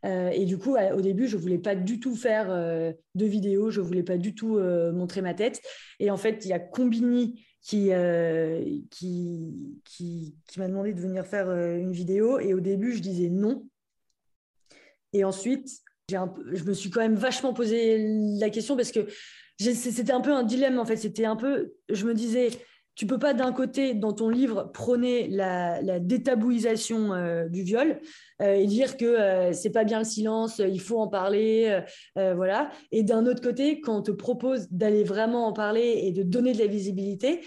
[0.06, 3.72] Euh, et du coup, au début, je voulais pas du tout faire euh, de vidéos,
[3.72, 5.62] je voulais pas du tout euh, montrer ma tête.
[6.00, 7.90] Et en fait, il y a Combini qui,
[8.90, 12.40] qui, qui, qui m'a demandé de venir faire une vidéo.
[12.40, 13.68] Et au début, je disais non.
[15.12, 15.68] Et ensuite,
[16.14, 18.06] un, je me suis quand même vachement posé
[18.40, 19.08] la question parce que
[19.58, 20.96] c'était un peu un dilemme en fait.
[20.96, 22.50] C'était un peu, je me disais,
[22.98, 28.00] tu peux pas d'un côté dans ton livre prôner la, détabouisation euh, du viol
[28.42, 31.80] euh, et dire que euh, c'est pas bien le silence, il faut en parler,
[32.16, 32.72] voilà.
[32.92, 36.54] Et d'un autre côté, quand on te propose d'aller vraiment en parler et de donner
[36.54, 37.42] de la visibilité,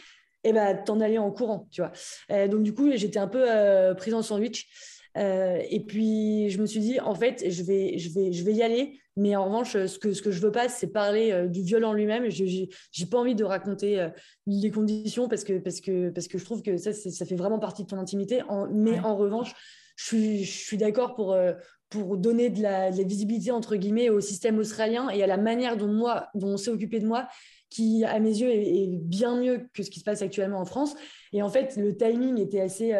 [0.44, 2.46] eh ben t'en aller en courant, tu vois.
[2.46, 3.44] donc du coup, j'étais un peu
[3.96, 4.68] prise en sandwich.
[5.16, 8.62] Et puis je me suis dit, en fait, je vais, je vais, je vais y
[8.62, 11.62] aller mais en revanche, ce que, ce que je veux pas, c'est parler euh, du
[11.62, 12.30] viol en lui-même.
[12.30, 14.08] Je n'ai pas envie de raconter euh,
[14.46, 17.58] les conditions parce que, parce, que, parce que je trouve que ça, ça fait vraiment
[17.58, 18.42] partie de ton intimité.
[18.72, 19.52] mais en revanche,
[19.96, 21.52] je suis, je suis d'accord pour, euh,
[21.90, 25.92] pour donner de la, visibilité, entre guillemets, au système australien et à la manière dont,
[25.92, 27.28] moi, dont on s'est occupé de moi
[27.68, 30.94] qui, à mes yeux, est, bien mieux que ce qui se passe actuellement en France.
[31.32, 32.94] Et en fait, le timing était assez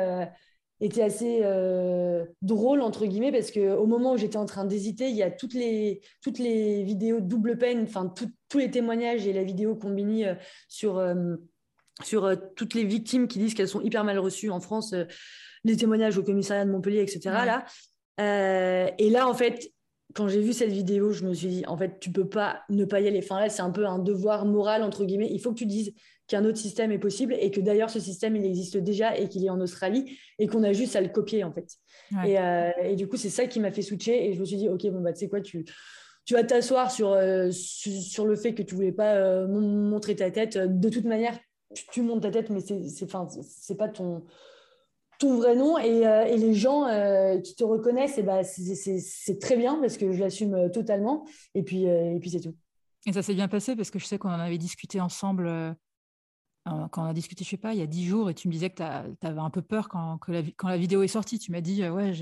[0.81, 5.09] était assez euh, drôle entre guillemets parce que au moment où j'étais en train d'hésiter,
[5.11, 8.12] il y a toutes les toutes les vidéos double peine, enfin
[8.49, 10.35] tous les témoignages et la vidéo combinée euh,
[10.69, 11.37] sur euh,
[12.03, 14.95] sur toutes les victimes qui disent qu'elles sont hyper mal reçues en France,
[15.64, 17.21] les témoignages au commissariat de Montpellier, etc.
[17.45, 19.71] Là, et là en fait.
[20.12, 22.85] Quand j'ai vu cette vidéo, je me suis dit, en fait, tu peux pas ne
[22.85, 23.21] pas y aller.
[23.23, 25.29] Enfin, là, c'est un peu un devoir moral, entre guillemets.
[25.31, 25.95] Il faut que tu dises
[26.31, 29.45] qu'un autre système est possible et que d'ailleurs ce système il existe déjà et qu'il
[29.45, 31.77] est en Australie et qu'on a juste à le copier en fait.
[32.25, 34.57] Et, euh, et, du coup c'est ça qui m'a fait switcher et je me suis
[34.57, 35.64] dit ok bon bah tu sais quoi tu
[36.27, 37.19] tu vas t'asseoir sur,
[37.51, 40.57] sur, le fait que tu voulais pas montrer ta tête.
[40.59, 41.37] De toute manière,
[41.90, 44.23] tu, montes ta tête, mais c'est c'est pas ton
[45.19, 46.85] ton vrai nom et, et les gens
[47.43, 51.27] qui te reconnaissent, et bah, c'est très bien parce que je l'assume totalement.
[51.57, 52.55] Et puis, et puis c'est tout.
[53.07, 55.51] Et ça s'est bien passé parce que je sais qu'on en avait discuté ensemble
[56.64, 58.53] quand on a discuté, je sais pas, il y a dix jours, et tu me
[58.53, 61.38] disais que tu avais un peu peur quand, la, quand la vidéo est sortie.
[61.38, 62.12] Tu m'as dit, ouais,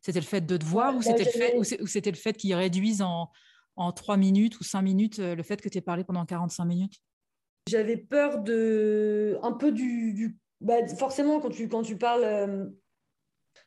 [0.00, 2.32] c'était le fait de te voir ou bah, c'était le fait, ou c'était le fait
[2.34, 3.30] qu'ils réduisent en,
[3.76, 6.94] en 3 minutes ou 5 minutes le fait que tu aies parlé pendant 45 minutes?
[7.68, 12.72] J'avais peur de un peu du, bah, forcément quand tu quand tu parles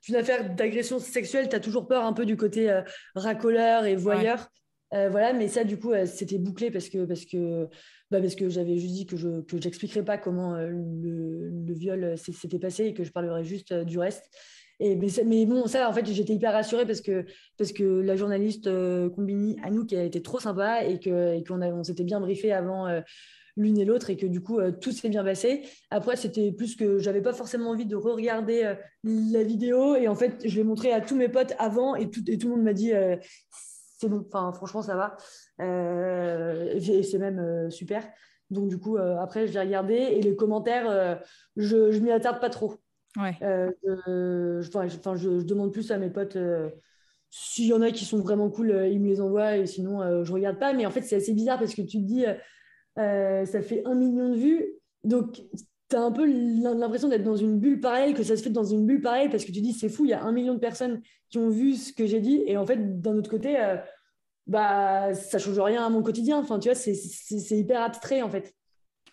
[0.05, 2.81] d'une affaire d'agression sexuelle, tu as toujours peur un peu du côté
[3.15, 4.49] racoleur et voyeur.
[4.93, 7.67] Euh, voilà, mais ça, du coup, euh, c'était bouclé parce que, parce que,
[8.09, 12.59] bah, parce que j'avais juste dit que je n'expliquerais pas comment euh, le, viol s'était
[12.59, 14.25] passé et que je parlerais juste du reste.
[14.79, 17.25] Et, mais, mais, bon, ça, en fait, j'étais hyper rassurée parce que,
[17.57, 18.69] parce que la journaliste
[19.15, 22.87] Combini, Anouk, a été trop sympa et qu'on et on, s'était bien briefé avant
[23.57, 25.63] l'une et l'autre et que du coup, tout s'est bien passé.
[25.91, 28.73] Après, c'était plus que j'avais pas forcément envie de re-regarder
[29.03, 32.21] la vidéo et en fait, je l'ai montré à tous mes potes avant et tout,
[32.27, 32.93] et tout le monde m'a dit
[33.99, 34.25] c'est bon.
[34.25, 35.17] Enfin, franchement, ça va.
[35.61, 38.07] Euh, c'est même euh, super.
[38.49, 41.19] Donc, du coup, euh, après, je l'ai regardé et les commentaires,
[41.55, 42.75] je, je m'y attarde pas trop.
[43.17, 43.35] Ouais.
[43.41, 46.37] je, je, demande plus à mes potes.
[47.29, 50.31] S'il y en a qui sont vraiment cool, ils me les envoient et sinon, je
[50.31, 50.73] regarde pas.
[50.73, 52.25] Mais en fait, c'est assez bizarre parce que tu te dis,
[52.95, 54.65] ça fait un million de vues.
[55.03, 55.43] Donc,
[55.89, 58.63] tu as un peu l'impression d'être dans une bulle pareille, que ça se fait dans
[58.63, 60.59] une bulle pareille, parce que tu dis, c'est fou, il y a un million de
[60.59, 63.77] personnes qui ont vu ce que j'ai dit, et en fait, d'un autre côté, euh,
[64.45, 66.37] bah, ça change rien à mon quotidien.
[66.37, 68.53] Enfin, tu vois, c'est hyper abstrait, en fait.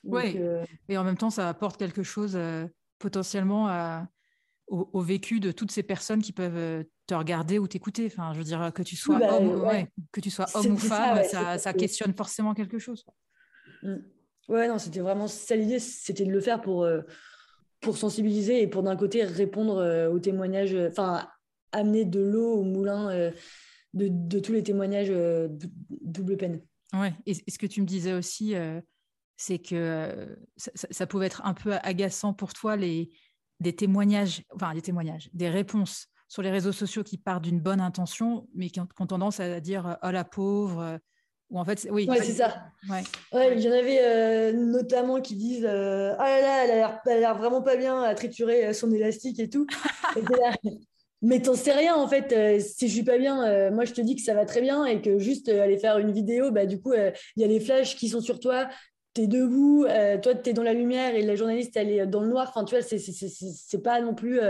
[0.05, 2.67] Oui, euh, et en même temps, ça apporte quelque chose euh,
[2.99, 4.07] potentiellement
[4.69, 8.07] au, vécu de toutes ces personnes qui peuvent te regarder ou t'écouter.
[8.07, 11.25] Enfin, je veux dire, que tu sois bah, homme, que tu sois homme ou femme,
[11.25, 13.05] ça, ça, questionne forcément quelque chose.
[13.83, 13.97] Mm.
[14.49, 17.03] Ouais, non, c'était vraiment ça l'idée, c'était de le faire pour, euh,
[17.81, 21.29] pour sensibiliser et pour d'un côté répondre euh, aux témoignages, euh, enfin,
[21.73, 23.33] amener de l'eau au moulin
[23.93, 25.13] de, de, tous les témoignages
[26.01, 26.63] double peine.
[26.95, 28.55] Ouais, et, ce que tu me disais aussi,
[29.37, 33.11] c'est que ça, pouvait être un peu agaçant pour toi, les,
[33.61, 37.81] des témoignages, enfin, des témoignages, des réponses sur les réseaux sociaux qui partent d'une bonne
[37.81, 40.99] intention, mais qui ont, qui ont, tendance à dire oh la pauvre,
[41.51, 42.09] ou en fait, oui.
[42.09, 42.65] Ouais, c'est ça.
[42.91, 43.03] Ouais.
[43.57, 47.39] il y en avait euh, notamment qui disent euh, Ah là là, elle a l'air
[47.39, 49.67] vraiment pas bien à triturer euh, son élastique et tout.
[51.23, 52.61] mais t'en sais rien en fait.
[52.61, 55.01] si je suis pas bien, moi je te dis que ça va très bien et
[55.01, 58.09] que juste aller faire une vidéo, bah, du coup, il y a les flashs qui
[58.09, 58.69] sont sur toi.
[59.15, 59.87] Tu es debout,
[60.23, 62.53] toi tu es dans la lumière et la journaliste elle est dans le noir.
[62.55, 64.41] Enfin, tu vois, c'est pas non plus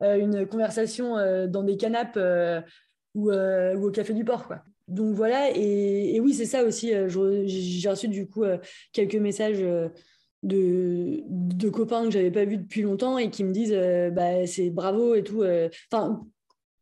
[0.00, 1.16] une conversation
[1.48, 2.18] dans des canapes
[3.14, 4.46] ou, ou, au café du port.
[4.46, 4.62] Quoi
[4.92, 6.92] donc voilà, et, oui, c'est ça aussi.
[6.92, 7.08] Euh,
[7.46, 8.58] j'ai reçu du coup euh,
[8.92, 9.88] quelques messages euh,
[10.42, 13.76] de, copains que j'avais pas vus depuis longtemps et qui me disent
[14.12, 15.44] bah, c'est bravo et tout.
[15.90, 16.26] Enfin,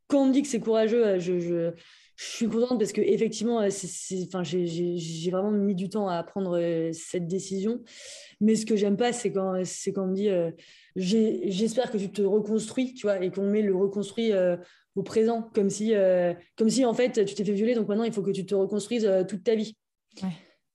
[0.09, 1.73] quand on me dit que c'est courageux, je, je,
[2.17, 7.81] suis contente parce que effectivement, j'ai vraiment mis du temps à prendre cette décision.
[8.41, 9.63] Mais ce que j'aime pas, c'est quand,
[9.95, 10.29] quand on me dit
[10.97, 14.33] j'espère que tu te reconstruis, tu vois, et qu'on met le reconstruit
[14.97, 18.05] au présent, comme si, euh, comme si en fait tu t'es fait violer, donc maintenant
[18.05, 19.77] il faut que tu te reconstruises euh, toute ta vie.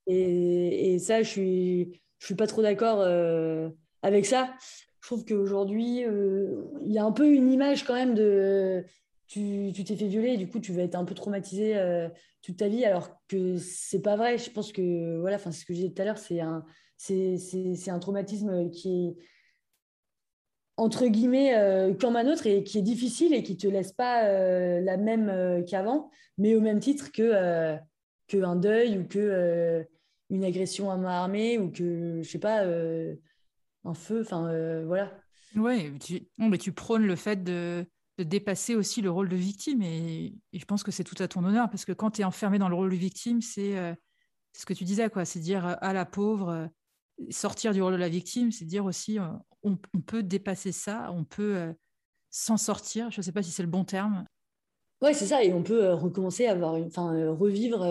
[0.06, 3.68] Et, et, ça, je suis, je suis pas trop d'accord euh,
[4.02, 4.54] avec ça.
[5.00, 6.04] Je trouve qu'aujourd'hui,
[6.84, 8.84] il y a un peu une image quand même de
[9.28, 11.76] tu t'es fait violer et du coup tu vas être un peu traumatisé
[12.42, 14.38] toute ta vie, alors que c'est pas vrai.
[14.38, 16.64] Je pense que voilà, enfin ce que je disais tout à l'heure, c'est un
[16.96, 19.16] c'est un traumatisme qui est
[20.76, 24.24] entre guillemets, euh, comme un autre et qui est difficile et qui te laisse pas
[24.24, 27.76] euh, la même euh, qu'avant, mais au même titre que
[28.26, 29.86] qu'un deuil ou que
[30.30, 34.20] une agression à main armée ou que je sais pas un feu.
[34.20, 35.12] Enfin voilà.
[35.54, 36.26] Ouais, tu,
[36.58, 37.86] tu prônes le fait de,
[38.18, 41.44] de, dépasser aussi le rôle de victime et, je pense que c'est tout à ton
[41.44, 43.74] honneur parce que quand tu es enfermé dans le rôle de victime, c'est
[44.52, 46.68] ce que tu disais quoi, c'est dire à la pauvre
[47.30, 49.18] sortir du rôle de la victime, c'est dire aussi
[49.62, 51.72] on, peut dépasser ça, on peut euh,
[52.30, 53.10] s'en sortir.
[53.10, 54.24] Je ne sais pas si c'est le bon terme.
[55.02, 57.84] Oui, c'est ça, et on peut euh, recommencer à avoir, enfin, euh, revivre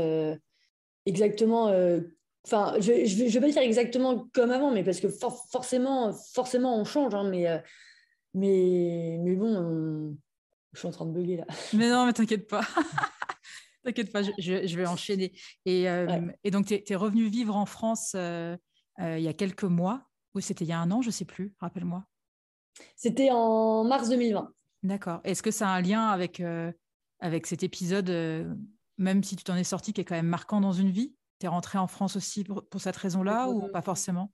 [1.06, 1.66] exactement.
[2.46, 6.86] Enfin, je ne vais, pas dire exactement comme avant, mais parce que forcément, forcément, on
[6.86, 7.14] change.
[7.14, 7.46] Hein, mais,
[8.34, 10.16] mais, mais bon,
[10.74, 11.46] je suis en train de bugger là.
[11.74, 12.62] Mais non, mais t'inquiète pas.
[13.84, 15.32] T'inquiète pas, je, vais enchaîner.
[15.66, 15.86] Et,
[16.44, 18.16] et donc, tu es, revenu vivre en France
[19.00, 20.08] il y a quelques mois.
[20.36, 22.06] Ou c'était il y a un an, je ne sais plus, rappelle-moi.
[22.96, 24.52] C'était en mars 2020.
[24.84, 25.22] D'accord.
[25.24, 26.72] Est-ce que ça a un lien avec, euh,
[27.20, 28.54] avec cet épisode euh,
[28.98, 31.16] même si tu t'en es sorti, qui est quand même marquant dans une vie?
[31.40, 34.32] Tu es rentré en France aussi pour, cette raison-là ou pas forcément?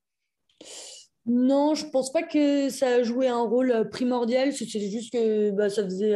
[1.26, 4.54] Non, je pense pas que ça a joué un rôle primordial.
[4.54, 6.16] C'est juste que bah, ça faisait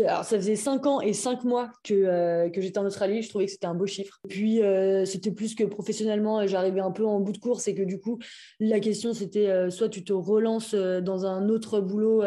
[0.00, 3.22] alors, ça faisait 5 ans et 5 mois que, euh, que j'étais en Australie.
[3.22, 4.18] Je trouvais que c'était un beau chiffre.
[4.26, 7.82] Puis, euh, c'était plus que professionnellement, j'arrivais un peu en bout de course et que
[7.82, 8.18] du coup,
[8.58, 12.22] la question, c'était euh, soit tu te relances dans un autre boulot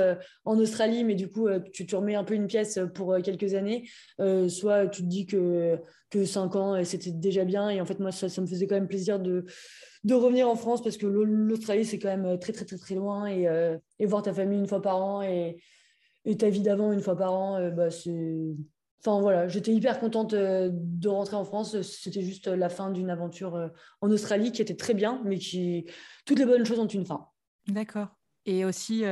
[0.45, 3.89] en Australie, mais du coup, tu te remets un peu une pièce pour quelques années,
[4.47, 5.77] soit tu te dis que,
[6.11, 7.69] que 5 ans, c'était déjà bien.
[7.69, 9.45] Et en fait, moi, ça, ça me faisait quand même plaisir de
[10.03, 13.25] de revenir en France parce que l'Australie, c'est quand même très, très, très, très loin
[13.25, 13.47] et,
[13.97, 15.57] et voir ta famille une fois par an et,
[16.25, 18.55] et ta vie d'avant une fois par an, euh, bah, c'est.
[18.99, 21.79] Enfin voilà, j'étais hyper contente euh, de rentrer en France.
[21.83, 23.67] C'était juste la fin d'une aventure euh,
[24.01, 25.85] en Australie qui était très bien, mais qui.
[26.25, 27.27] Toutes les bonnes choses ont une fin.
[27.67, 28.07] D'accord.
[28.47, 29.03] Et aussi,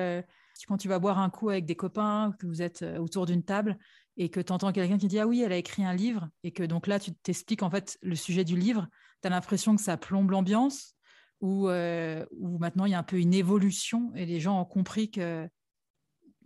[0.67, 3.77] quand tu vas boire un coup avec des copains, que vous êtes autour d'une table
[4.15, 6.51] et que tu entends quelqu'un qui dit Ah oui, elle a écrit un livre, et
[6.51, 8.87] que donc là, tu t'expliques en fait le sujet du livre,
[9.23, 10.95] tu as l'impression que ça plombe l'ambiance,
[11.41, 15.09] ou, ou maintenant il y a un peu une évolution et les gens ont compris
[15.09, 15.47] que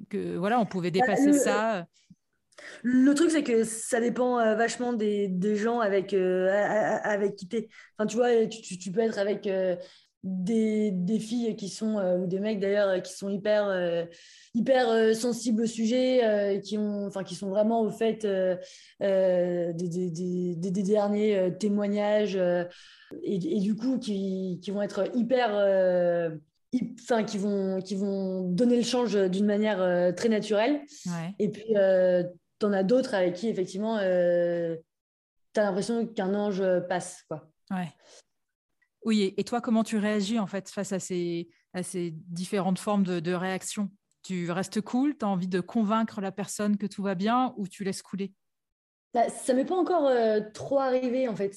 [0.10, 1.88] que voilà, on pouvait bah, dépasser ça.
[2.84, 6.50] Le truc, c'est que ça dépend euh, vachement des, des, gens avec, euh,
[7.04, 7.70] avec qui t'es.
[7.98, 9.76] Enfin, tu vois, tu, tu, peux être avec euh,
[10.24, 14.08] des, des, filles qui sont, ou des mecs d'ailleurs, qui sont hyper,
[14.54, 18.26] hyper sensibles au sujet, qui, ont, qui sont vraiment au fait
[19.00, 26.38] des, des, des, derniers témoignages, et, et, du coup, qui, qui vont être hyper
[27.00, 30.82] enfin, qui, vont, qui vont donner le change d'une manière euh, très naturelle.
[31.40, 32.24] Et puis, euh,
[32.60, 34.76] tu en as d'autres avec qui, effectivement, euh,
[35.54, 37.24] tu as l'impression qu'un ange passe.
[37.28, 37.50] Quoi.
[37.72, 37.90] Ouais.
[39.04, 43.04] Oui, et toi, comment tu réagis en fait face à ces, à ces différentes formes
[43.04, 43.90] de, de réaction?
[44.24, 45.18] Tu restes cool?
[45.18, 48.34] Tu as envie de convaincre la personne que tout va bien ou tu laisses couler?
[49.14, 50.12] Bah, Ça ne m'est pas encore
[50.54, 51.56] trop arrivé en fait.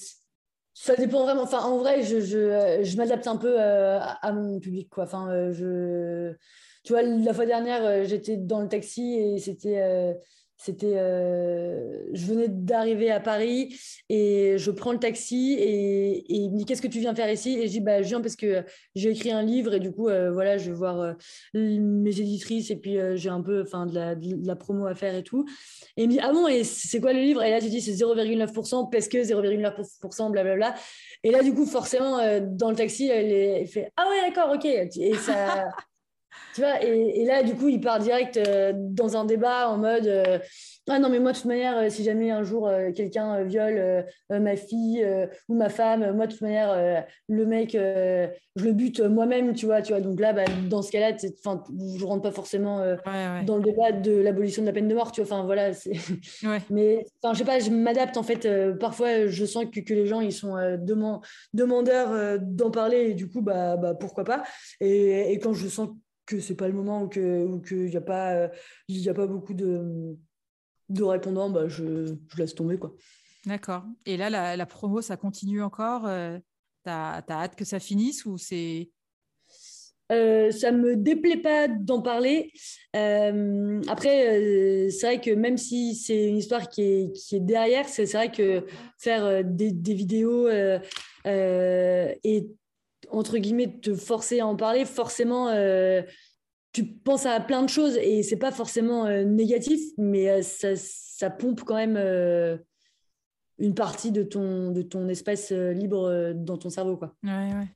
[0.74, 1.42] Ça dépend vraiment.
[1.42, 4.88] Enfin, en vrai, je, je, m'adapte un peu euh, à, mon public.
[4.88, 5.04] Quoi.
[5.04, 6.36] Enfin, euh, je...
[6.84, 10.16] Tu vois, la fois dernière, euh, j'étais dans le taxi et c'était
[10.62, 13.74] c'était, euh, je venais d'arriver à Paris
[14.10, 17.58] et je prends le taxi et, il me dit qu'est-ce que tu viens faire ici?
[17.58, 18.62] Et je dis bah je viens parce que
[18.94, 21.14] j'ai écrit un livre et du coup euh, voilà je vais voir euh,
[21.54, 23.94] mes éditrices et puis j'ai un peu enfin de
[24.46, 25.46] la, promo à faire et tout.
[25.96, 27.42] Et il me dit ah bon et c'est quoi le livre?
[27.42, 30.74] Et là tu dis c'est 0,9% parce que 0,9% blablabla.
[31.24, 34.66] Et là du coup forcément dans le taxi elle, elle fait ah ouais d'accord ok
[34.66, 35.68] et ça
[36.54, 40.06] tu vois, et, là, du coup, il part direct euh, dans un débat en mode
[40.06, 40.38] euh,
[40.88, 44.56] Ah non, mais moi, de toute manière, euh, si jamais un jour quelqu'un viole ma
[44.56, 45.06] fille
[45.48, 49.82] ou ma femme, moi, de toute manière, le mec, je le bute moi-même, tu vois,
[49.82, 50.00] tu vois.
[50.00, 52.78] Donc là, bah, dans ce cas-là, je ne rentre pas forcément
[53.46, 55.32] dans le débat de l'abolition de la peine de mort, tu vois.
[55.32, 55.70] Enfin, voilà.
[56.42, 56.58] Ouais.
[56.70, 58.48] Mais, enfin, je sais pas, je m'adapte, en fait.
[58.78, 60.54] parfois, je sens que, que, les gens, ils sont
[61.52, 64.42] demandeurs d'en parler, et du coup, bah, bah pourquoi pas.
[64.80, 65.90] Et, et quand je sens
[66.30, 68.48] que c'est pas le moment ou que qu'il n'y a pas
[68.88, 70.16] il a pas beaucoup de
[70.88, 72.94] de répondants bah je, je laisse tomber quoi
[73.46, 76.38] d'accord et là la, la, promo ça continue encore euh,
[76.84, 78.90] tu as, hâte que ça finisse ou c'est
[80.12, 82.50] euh, ça me déplaît pas d'en parler.
[82.96, 87.40] Euh, après, euh, c'est vrai que même si c'est une histoire qui est, qui est
[87.40, 88.66] derrière, c'est vrai que
[88.98, 90.80] faire des, des vidéos et
[93.12, 96.02] entre guillemets, te forcer à en parler, forcément, euh,
[96.72, 100.76] tu penses à plein de choses et c'est pas forcément euh, négatif, mais euh, ça,
[100.76, 101.96] ça, pompe quand même
[103.58, 106.96] une partie de ton, de ton espace libre dans ton cerveau.
[106.96, 107.14] Quoi.
[107.22, 107.68] Ouais, ouais.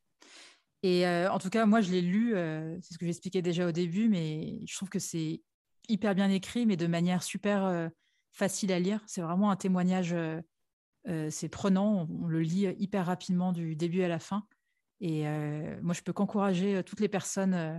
[0.83, 2.35] Et en tout cas, moi, je l'ai lu,
[2.81, 5.43] c'est ce que j'expliquais déjà au début, mais je trouve que c'est
[5.89, 7.91] hyper bien écrit, mais de manière super
[8.33, 9.03] facile à lire.
[9.07, 10.15] C'est vraiment un témoignage,
[11.29, 14.47] c'est prenant, on, le lit hyper rapidement du début à la fin.
[15.05, 17.79] Et euh, moi, je peux qu'encourager euh, toutes les personnes euh,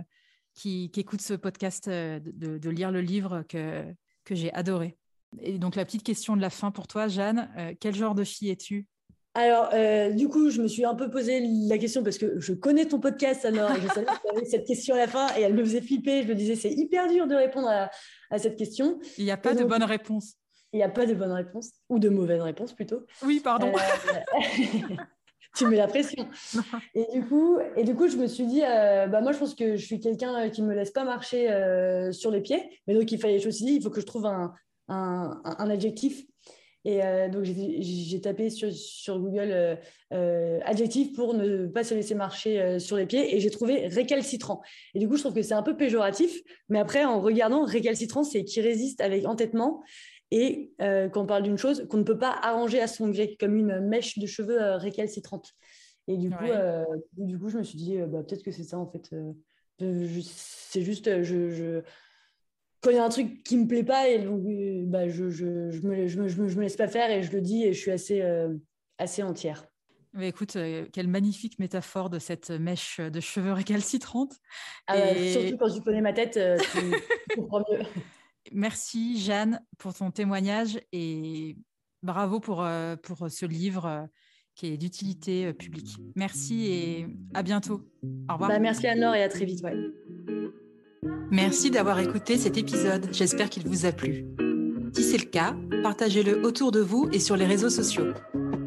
[0.54, 3.82] qui, écoutent ce podcast de, lire le livre que,
[4.24, 4.96] que j'ai adoré.
[5.40, 8.50] Et donc, la petite question de la fin pour toi, Jeanne, quel genre de fille
[8.50, 8.86] es-tu?
[9.34, 9.70] Alors,
[10.14, 13.00] du coup, je me suis un peu posé la question parce que je connais ton
[13.00, 15.52] podcast, alors, et je savais que tu avais cette question à la fin et elle
[15.52, 16.22] me faisait flipper.
[16.22, 18.98] Je me disais, c'est hyper dur de répondre à, cette question.
[19.18, 20.36] Il n'y a pas de bonne réponse.
[20.72, 23.04] Il n'y a pas de bonne réponse, ou de mauvaise réponse plutôt.
[23.22, 23.72] Oui, pardon.
[25.56, 26.26] tu mets la pression.
[26.94, 29.54] Et du coup, et du coup, je me suis dit, euh, bah moi, je pense
[29.54, 32.62] que je suis quelqu'un euh, qui me laisse pas marcher euh, sur les pieds.
[32.86, 34.52] Mais donc, il fallait, je me suis dit, il faut que je trouve un,
[34.88, 36.24] un, un adjectif.
[36.88, 37.00] Et
[37.32, 39.76] donc, j'ai tapé sur, sur Google
[40.64, 43.34] adjectif pour ne pas se laisser marcher sur les pieds.
[43.34, 44.62] Et j'ai trouvé récalcitrant.
[44.94, 46.40] Et du coup, je trouve que c'est un peu péjoratif.
[46.68, 49.82] Mais après, en regardant, récalcitrant, c'est qui résiste avec entêtement
[50.30, 50.74] et
[51.12, 54.18] qu'on parle d'une chose qu'on ne peut pas arranger à son gré, comme une mèche
[54.18, 55.52] de cheveux récalcitrante.
[56.08, 56.44] Et du coup,
[57.16, 59.14] du coup, je me suis dit, bah, peut-être que c'est ça en fait.
[59.78, 61.82] c'est juste, je,
[62.80, 64.26] quand il y a un truc qui me plaît pas, et
[64.84, 67.40] bah, je, je, je, me, je, me, je, me, laisse pas faire et je le
[67.40, 68.22] dis et je suis assez,
[68.98, 69.66] assez entière.
[70.16, 74.32] Mais écoute, euh, quelle magnifique métaphore de cette mèche de cheveux récalcitrante.
[74.86, 77.80] Ah surtout quand tu connais ma tête, euh, tu, comprends mieux.
[78.52, 81.56] Merci Jeanne pour ton témoignage et
[82.02, 84.08] bravo pour, euh, pour ce livre
[84.54, 85.96] qui est d'utilité publique.
[86.14, 87.82] Merci et à bientôt.
[88.28, 88.48] Au revoir.
[88.50, 89.62] Bah, merci Anne-Laure et à très vite.
[89.62, 89.74] Ouais.
[91.30, 93.08] Merci d'avoir écouté cet épisode.
[93.12, 94.26] J'espère qu'il vous a plu.
[94.94, 98.12] Si c'est le cas, partagez-le autour de vous et sur les réseaux sociaux.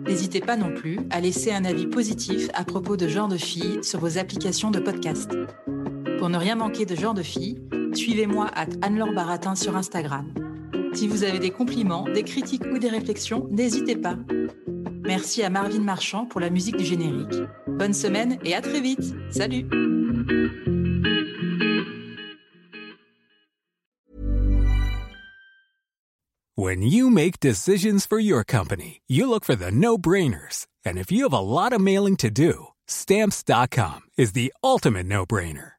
[0.06, 3.84] N'hésitez pas non plus à laisser un avis positif à propos de Genre de Filles
[3.84, 5.32] sur vos applications de podcast.
[6.20, 7.62] Pour ne rien manquer de Genre de Filles,
[7.94, 10.34] suivez-moi à Anne-Laure Baratin sur Instagram.
[10.94, 14.16] Si vous avez des compliments, des critiques ou des réflexions, n'hésitez pas.
[15.04, 17.36] Merci à Marvin Marchand pour la musique du générique.
[17.68, 19.14] Bonne semaine et à très vite.
[19.32, 19.66] Salut
[26.56, 30.68] When you make decisions for your company, you look for the no-brainers.
[30.86, 35.79] And if you have a lot of mailing to do, stamps.com is the ultimate no-brainer.